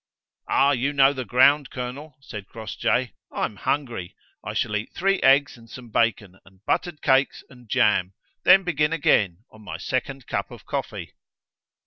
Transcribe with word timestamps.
"Ah, 0.49 0.71
you 0.71 0.93
know 0.93 1.13
the 1.13 1.23
ground, 1.23 1.69
colonel," 1.69 2.17
said 2.21 2.47
Crossjay. 2.47 3.13
"I 3.31 3.45
am 3.45 3.55
hungry! 3.57 4.15
I 4.43 4.55
shall 4.55 4.75
eat 4.75 4.95
three 4.95 5.21
eggs 5.21 5.57
and 5.57 5.69
some 5.69 5.89
bacon, 5.91 6.39
and 6.43 6.65
buttered 6.65 7.03
cakes, 7.03 7.43
and 7.51 7.69
jam, 7.69 8.15
then 8.43 8.63
begin 8.63 8.93
again, 8.93 9.43
on 9.51 9.61
my 9.61 9.77
second 9.77 10.25
cup 10.25 10.49
of 10.49 10.65
coffee." 10.65 11.13